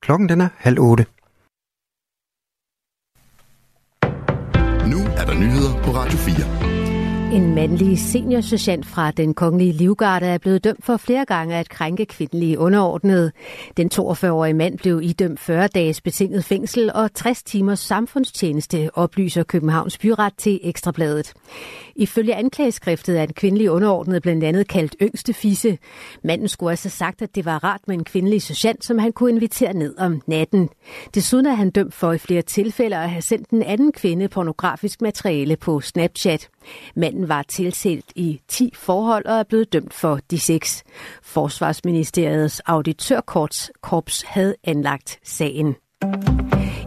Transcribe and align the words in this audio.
Klokken 0.00 0.28
den 0.28 0.40
er 0.40 0.48
halv 0.56 0.78
otte. 0.80 1.06
Nu 4.92 5.00
er 5.20 5.24
der 5.28 5.34
nyheder 5.34 5.72
på 5.84 5.90
Radio 5.90 6.18
4. 6.18 6.77
En 7.32 7.54
mandlig 7.54 7.98
seniorsergeant 7.98 8.86
fra 8.86 9.10
den 9.10 9.34
kongelige 9.34 9.72
livgarde 9.72 10.26
er 10.26 10.38
blevet 10.38 10.64
dømt 10.64 10.84
for 10.84 10.96
flere 10.96 11.24
gange 11.24 11.56
at 11.56 11.68
krænke 11.68 12.06
kvindelige 12.06 12.58
underordnede. 12.58 13.32
Den 13.76 13.90
42-årige 13.94 14.54
mand 14.54 14.78
blev 14.78 15.00
idømt 15.02 15.40
40 15.40 15.68
dages 15.68 16.00
betinget 16.00 16.44
fængsel 16.44 16.90
og 16.94 17.14
60 17.14 17.42
timers 17.42 17.78
samfundstjeneste, 17.78 18.90
oplyser 18.94 19.42
Københavns 19.42 19.98
Byret 19.98 20.32
til 20.38 20.60
Ekstrabladet. 20.62 21.32
Ifølge 21.96 22.34
anklageskriftet 22.34 23.18
er 23.18 23.22
en 23.22 23.32
kvindelig 23.32 23.70
underordnet 23.70 24.22
blandt 24.22 24.44
andet 24.44 24.68
kaldt 24.68 24.96
yngste 25.02 25.32
fisse. 25.32 25.78
Manden 26.24 26.48
skulle 26.48 26.70
altså 26.70 26.88
sagt, 26.88 27.22
at 27.22 27.34
det 27.34 27.44
var 27.44 27.64
rart 27.64 27.80
med 27.86 27.94
en 27.96 28.04
kvindelig 28.04 28.42
sergeant, 28.42 28.84
som 28.84 28.98
han 28.98 29.12
kunne 29.12 29.30
invitere 29.30 29.72
ned 29.72 29.98
om 29.98 30.22
natten. 30.26 30.68
Desuden 31.14 31.46
er 31.46 31.54
han 31.54 31.70
dømt 31.70 31.94
for 31.94 32.12
i 32.12 32.18
flere 32.18 32.42
tilfælde 32.42 32.96
at 32.96 33.10
have 33.10 33.22
sendt 33.22 33.48
en 33.48 33.62
anden 33.62 33.92
kvinde 33.92 34.28
pornografisk 34.28 35.02
materiale 35.02 35.56
på 35.56 35.80
Snapchat. 35.80 36.48
Manden 36.96 37.28
var 37.28 37.42
tiltalt 37.42 38.12
i 38.16 38.40
10 38.48 38.72
forhold 38.74 39.26
og 39.26 39.38
er 39.38 39.42
blevet 39.42 39.72
dømt 39.72 39.94
for 39.94 40.18
de 40.30 40.38
seks. 40.38 40.84
Forsvarsministeriets 41.22 42.60
auditørkorps 42.60 44.22
havde 44.26 44.54
anlagt 44.64 45.18
sagen. 45.24 45.76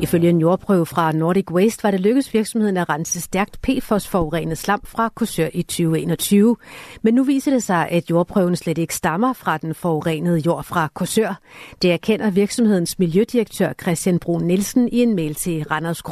Ifølge 0.00 0.28
en 0.28 0.40
jordprøve 0.40 0.86
fra 0.86 1.12
Nordic 1.12 1.50
Waste 1.50 1.84
var 1.84 1.90
det 1.90 2.00
lykkedes 2.00 2.34
virksomheden 2.34 2.76
at 2.76 2.88
rense 2.88 3.20
stærkt 3.20 3.58
PFOS-forurenet 3.62 4.58
slam 4.58 4.80
fra 4.84 5.08
Korsør 5.08 5.48
i 5.52 5.62
2021. 5.62 6.56
Men 7.02 7.14
nu 7.14 7.22
viser 7.22 7.50
det 7.50 7.62
sig, 7.62 7.88
at 7.88 8.10
jordprøven 8.10 8.56
slet 8.56 8.78
ikke 8.78 8.94
stammer 8.94 9.32
fra 9.32 9.58
den 9.58 9.74
forurenede 9.74 10.38
jord 10.38 10.64
fra 10.64 10.88
Korsør. 10.94 11.40
Det 11.82 11.92
erkender 11.92 12.30
virksomhedens 12.30 12.98
miljødirektør 12.98 13.72
Christian 13.82 14.18
Brun 14.18 14.44
Nielsen 14.44 14.88
i 14.88 15.02
en 15.02 15.14
mail 15.16 15.34
til 15.34 15.64
Randers 15.64 16.02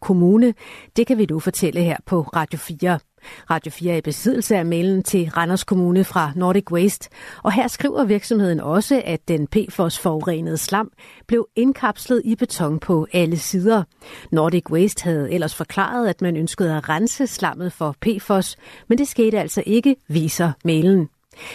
Kommune. 0.00 0.54
Det 0.96 1.06
kan 1.06 1.18
vi 1.18 1.26
nu 1.30 1.40
fortælle 1.40 1.82
her 1.82 1.96
på 2.06 2.20
Radio 2.20 2.58
4. 2.58 2.98
Radio 3.50 3.70
4 3.70 3.92
er 3.92 3.96
i 3.96 4.00
besiddelse 4.00 4.56
af 4.56 4.66
mailen 4.66 5.02
til 5.02 5.30
Randers 5.36 5.64
Kommune 5.64 6.04
fra 6.04 6.32
Nordic 6.36 6.70
Waste, 6.70 7.08
og 7.42 7.52
her 7.52 7.68
skriver 7.68 8.04
virksomheden 8.04 8.60
også, 8.60 9.02
at 9.04 9.28
den 9.28 9.46
PFOS-forurenede 9.46 10.56
slam 10.56 10.90
blev 11.26 11.48
indkapslet 11.56 12.22
i 12.24 12.34
beton 12.34 12.78
på 12.78 13.06
alle 13.12 13.38
sider. 13.38 13.82
Nordic 14.32 14.70
Waste 14.70 15.04
havde 15.04 15.32
ellers 15.32 15.54
forklaret, 15.54 16.08
at 16.08 16.22
man 16.22 16.36
ønskede 16.36 16.76
at 16.76 16.88
rense 16.88 17.26
slammet 17.26 17.72
for 17.72 17.96
PFOS, 18.00 18.56
men 18.88 18.98
det 18.98 19.08
skete 19.08 19.38
altså 19.38 19.62
ikke, 19.66 19.96
viser 20.08 20.52
mailen. 20.64 21.08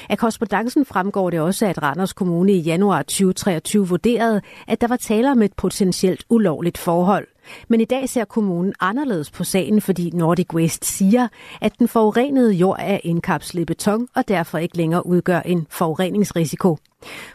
Af 0.10 0.18
korrespondancen 0.18 0.86
fremgår 0.86 1.30
det 1.30 1.40
også, 1.40 1.66
at 1.66 1.84
Randers 1.84 2.14
Kommune 2.14 2.52
i 2.52 2.60
januar 2.60 3.02
2023 3.02 3.88
vurderede, 3.88 4.42
at 4.68 4.82
der 4.82 4.88
var 4.88 4.96
tale 4.96 5.32
om 5.32 5.42
et 5.42 5.54
potentielt 5.54 6.26
ulovligt 6.30 6.78
forhold. 6.78 7.28
Men 7.68 7.82
i 7.82 7.86
dag 7.86 8.10
ser 8.10 8.26
kommunen 8.26 8.74
anderledes 8.80 9.32
på 9.32 9.44
sagen, 9.44 9.82
fordi 9.82 10.10
Nordic 10.14 10.54
Waste 10.54 10.88
siger, 10.88 11.28
at 11.62 11.80
den 11.80 11.88
forurenede 11.88 12.54
jord 12.54 12.78
er 12.80 13.00
indkapslet 13.04 13.62
i 13.62 13.66
beton 13.66 14.08
og 14.16 14.28
derfor 14.28 14.58
ikke 14.58 14.78
længere 14.78 15.06
udgør 15.06 15.40
en 15.40 15.68
forureningsrisiko. 15.70 16.78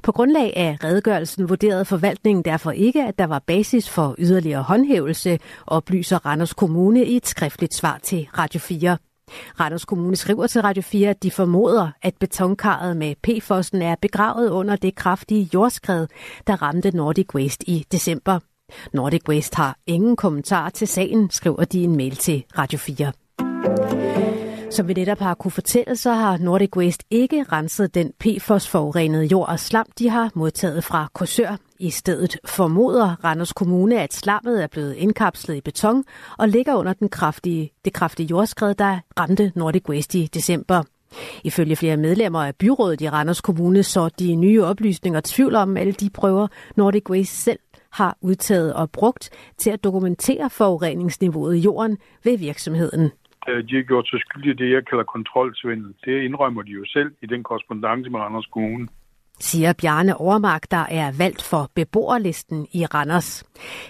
På 0.03 0.13
grundlag 0.13 0.53
af 0.57 0.77
redegørelsen 0.85 1.49
vurderede 1.49 1.85
forvaltningen 1.85 2.45
derfor 2.45 2.71
ikke, 2.71 3.05
at 3.05 3.19
der 3.19 3.27
var 3.27 3.39
basis 3.47 3.89
for 3.89 4.15
yderligere 4.19 4.63
håndhævelse, 4.63 5.39
oplyser 5.67 6.27
Randers 6.27 6.53
Kommune 6.53 7.05
i 7.05 7.17
et 7.17 7.27
skriftligt 7.27 7.75
svar 7.75 7.99
til 8.03 8.29
Radio 8.39 8.61
4. 8.61 8.97
Randers 9.61 9.85
Kommune 9.85 10.17
skriver 10.17 10.47
til 10.47 10.63
Radio 10.63 10.83
4, 10.83 11.09
at 11.09 11.23
de 11.23 11.31
formoder, 11.31 11.91
at 12.03 12.15
betonkarret 12.21 12.97
med 12.97 13.15
PFOS'en 13.29 13.83
er 13.83 13.95
begravet 14.03 14.51
under 14.51 14.77
det 14.77 14.95
kraftige 14.95 15.51
jordskred, 15.55 16.07
der 16.47 16.63
ramte 16.63 16.97
Nordic 16.97 17.35
Waste 17.35 17.71
i 17.71 17.87
december. 17.93 18.39
Nordic 18.93 19.29
Waste 19.29 19.57
har 19.57 19.77
ingen 19.87 20.17
kommentar 20.17 20.71
til 20.71 20.89
sagen, 20.89 21.31
skriver 21.31 21.65
de 21.65 21.85
en 21.85 21.97
mail 21.97 22.17
til 22.17 22.45
Radio 22.59 22.79
4. 22.79 23.13
Som 24.71 24.89
vi 24.89 24.95
netop 24.95 25.19
har 25.19 25.35
kunne 25.35 25.51
fortælle, 25.51 25.97
så 25.97 26.13
har 26.13 26.39
Nordic 26.39 26.77
Waste 26.77 27.05
ikke 27.11 27.45
renset 27.53 27.95
den 27.95 28.13
PFOS-forurenede 28.19 29.25
jord 29.25 29.49
og 29.49 29.61
slam, 29.61 29.87
de 29.99 30.09
har 30.09 30.31
modtaget 30.35 30.85
fra 30.85 31.09
Korsør. 31.15 31.57
I 31.79 31.91
stedet 31.91 32.37
formoder 32.45 33.25
Randers 33.25 33.53
Kommune, 33.53 34.03
at 34.03 34.15
slammet 34.15 34.63
er 34.63 34.67
blevet 34.67 34.95
indkapslet 34.95 35.57
i 35.57 35.61
beton 35.61 36.05
og 36.39 36.49
ligger 36.49 36.75
under 36.75 36.93
den 36.93 37.09
kraftige, 37.09 37.73
det 37.85 37.93
kraftige 37.93 38.27
jordskred, 38.27 38.75
der 38.75 38.99
ramte 39.19 39.53
Nordic 39.55 39.89
Waste 39.89 40.19
i 40.19 40.27
december. 40.27 40.83
Ifølge 41.45 41.77
flere 41.77 41.97
medlemmer 41.97 42.45
af 42.45 42.57
byrådet 42.57 43.01
i 43.01 43.11
Randers 43.11 43.41
Kommune 43.41 43.83
så 43.83 44.09
de 44.09 44.35
nye 44.35 44.65
oplysninger 44.65 45.21
tvivl 45.25 45.55
om 45.55 45.77
alle 45.77 45.93
de 45.93 46.11
prøver, 46.11 46.47
Nordic 46.77 47.11
Waste 47.11 47.37
selv 47.37 47.59
har 47.99 48.17
udtaget 48.21 48.75
og 48.75 48.91
brugt 48.91 49.25
til 49.59 49.71
at 49.71 49.85
dokumentere 49.85 50.51
forureningsniveauet 50.51 51.57
i 51.57 51.61
jorden 51.61 51.99
ved 52.25 52.39
virksomheden. 52.39 53.05
De 53.69 53.77
har 53.77 53.83
gjort 53.83 54.09
sig 54.09 54.21
skyldige 54.21 54.53
i 54.53 54.57
det, 54.57 54.71
jeg 54.75 54.87
kalder 54.87 55.05
kontrolsvindel. 55.05 55.95
Det 56.05 56.23
indrømmer 56.23 56.63
de 56.63 56.71
jo 56.71 56.85
selv 56.87 57.11
i 57.23 57.27
den 57.27 57.43
korrespondence 57.43 58.11
med 58.11 58.21
Randers 58.21 58.47
Kommune 58.47 58.89
siger 59.41 59.73
Bjarne 59.81 60.17
Overmark, 60.17 60.63
der 60.71 60.85
er 60.91 61.19
valgt 61.19 61.43
for 61.51 61.71
beboerlisten 61.75 62.67
i 62.75 62.85
Randers. 62.85 63.45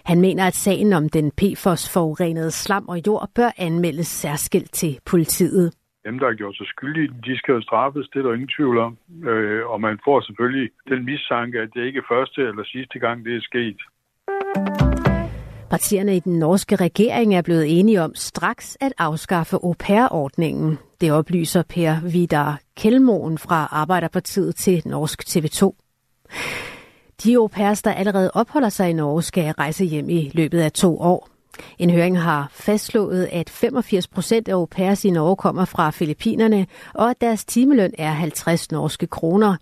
Han 0.05 0.21
mener, 0.21 0.47
at 0.47 0.55
sagen 0.55 0.93
om 0.93 1.09
den 1.09 1.33
PFOS-forurenede 1.41 2.51
slam 2.51 2.89
og 2.89 3.07
jord 3.07 3.29
bør 3.35 3.51
anmeldes 3.59 4.07
særskilt 4.07 4.73
til 4.73 4.99
politiet. 5.07 5.75
Dem, 6.05 6.19
der 6.19 6.27
har 6.27 6.35
gjort 6.35 6.57
sig 6.57 6.67
skyldige, 6.67 7.09
de 7.27 7.39
skal 7.39 7.53
jo 7.53 7.61
straffes, 7.61 8.09
det 8.13 8.19
er 8.19 8.23
der 8.23 8.35
ingen 8.35 8.55
tvivl 8.57 8.79
om. 8.79 8.99
Øh, 9.31 9.67
og 9.67 9.81
man 9.81 9.99
får 10.05 10.21
selvfølgelig 10.21 10.71
den 10.89 11.05
mistanke, 11.05 11.61
at 11.61 11.69
det 11.75 11.85
ikke 11.85 11.99
er 11.99 12.15
første 12.15 12.41
eller 12.43 12.65
sidste 12.65 12.99
gang, 12.99 13.25
det 13.25 13.37
er 13.37 13.41
sket. 13.41 13.81
Partierne 15.71 16.17
i 16.17 16.21
den 16.21 16.39
norske 16.39 16.77
regering 16.77 17.35
er 17.35 17.43
blevet 17.43 17.79
enige 17.79 18.03
om 18.03 18.15
straks 18.15 18.77
at 18.81 18.93
afskaffe 18.99 19.57
au 19.57 19.75
pair-ordningen. 19.79 20.79
Det 21.01 21.13
oplyser 21.13 21.63
Per 21.63 22.01
Vidar 22.01 22.61
Kelmoen 22.77 23.39
fra 23.39 23.69
Arbejderpartiet 23.71 24.57
til 24.57 24.83
Norsk 24.87 25.23
TV2. 25.29 25.73
De 27.25 27.37
au 27.37 27.47
pairs, 27.47 27.83
der 27.83 27.93
allerede 27.93 28.31
opholder 28.35 28.69
sig 28.69 28.91
i 28.91 28.93
Norge, 28.93 29.23
skal 29.23 29.53
rejse 29.53 29.85
hjem 29.85 30.09
i 30.09 30.31
løbet 30.35 30.61
af 30.61 30.73
to 30.73 31.01
år. 31.01 31.36
En 31.79 31.91
høring 31.91 32.21
har 32.21 32.49
fastslået, 32.51 33.29
at 33.33 33.51
85 33.51 34.09
procent 34.09 34.49
af 34.49 34.53
au 34.53 34.67
pairs 34.67 35.05
i 35.05 35.11
Norge 35.11 35.37
kommer 35.37 35.65
fra 35.65 35.91
Filippinerne, 35.91 36.67
og 36.95 37.11
at 37.11 37.21
deres 37.21 37.45
timeløn 37.45 37.93
er 37.99 38.11
50 38.11 38.71
norske 38.71 39.07
kroner. 39.07 39.57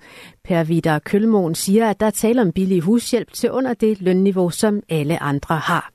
Per 0.44 0.64
Vidar 0.64 0.98
Kølmoen 0.98 1.54
siger, 1.54 1.90
at 1.90 2.00
der 2.00 2.06
er 2.06 2.10
tale 2.10 2.42
om 2.42 2.52
billig 2.52 2.80
hushjælp 2.80 3.32
til 3.32 3.50
under 3.50 3.74
det 3.74 4.00
lønniveau, 4.00 4.50
som 4.50 4.82
alle 4.88 5.22
andre 5.22 5.56
har. 5.56 5.90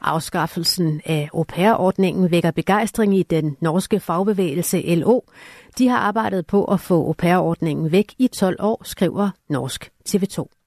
Afskaffelsen 0.00 1.00
af 1.04 1.28
au 1.34 1.42
pair-ordningen 1.42 2.30
vækker 2.30 2.50
begejstring 2.50 3.18
i 3.18 3.22
den 3.22 3.56
norske 3.60 4.00
fagbevægelse 4.00 4.94
LO. 4.94 5.20
De 5.78 5.88
har 5.88 5.98
arbejdet 5.98 6.46
på 6.46 6.64
at 6.64 6.80
få 6.80 7.06
au 7.06 7.12
pair-ordningen 7.12 7.92
væk 7.92 8.14
i 8.18 8.26
12 8.26 8.56
år, 8.58 8.82
skriver 8.84 9.30
Norsk 9.48 9.90
TV2. 10.08 10.63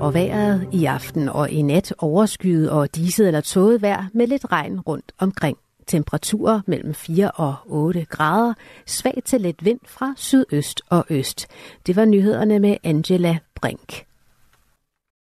Og 0.00 0.14
vejret 0.14 0.68
i 0.72 0.84
aften 0.84 1.28
og 1.28 1.50
i 1.50 1.62
nat 1.62 1.94
overskyet 1.98 2.70
og 2.70 2.94
diset 2.96 3.26
eller 3.26 3.40
tåget 3.40 3.82
vejr 3.82 4.04
med 4.12 4.26
lidt 4.26 4.52
regn 4.52 4.80
rundt 4.80 5.12
omkring. 5.18 5.58
Temperaturer 5.86 6.60
mellem 6.66 6.94
4 6.94 7.30
og 7.30 7.54
8 7.66 8.04
grader. 8.04 8.54
Svag 8.86 9.22
til 9.24 9.40
let 9.40 9.64
vind 9.64 9.80
fra 9.86 10.14
sydøst 10.16 10.82
og 10.90 11.04
øst. 11.10 11.46
Det 11.86 11.96
var 11.96 12.04
nyhederne 12.04 12.58
med 12.58 12.76
Angela 12.84 13.38
Brink. 13.54 14.07